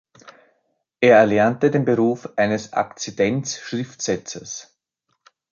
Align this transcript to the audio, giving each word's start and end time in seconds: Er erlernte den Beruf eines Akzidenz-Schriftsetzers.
Er 0.99 1.17
erlernte 1.17 1.69
den 1.69 1.85
Beruf 1.85 2.27
eines 2.35 2.73
Akzidenz-Schriftsetzers. 2.73 4.75